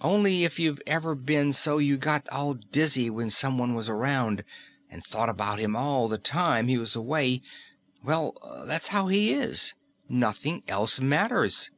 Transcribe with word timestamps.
Only 0.00 0.44
if 0.44 0.58
you've 0.58 0.80
ever 0.86 1.14
been 1.14 1.52
so 1.52 1.76
you 1.76 1.98
got 1.98 2.26
all 2.30 2.54
dizzy 2.54 3.10
when 3.10 3.28
someone 3.28 3.74
was 3.74 3.90
around, 3.90 4.42
and 4.88 5.04
thought 5.04 5.28
about 5.28 5.58
him 5.60 5.76
all 5.76 6.08
the 6.08 6.16
time 6.16 6.66
he 6.68 6.78
was 6.78 6.96
away 6.96 7.42
well, 8.02 8.64
that's 8.66 8.88
how 8.88 9.08
he 9.08 9.34
is. 9.34 9.74
Nothing 10.08 10.62
else 10.66 10.98
matters." 10.98 11.68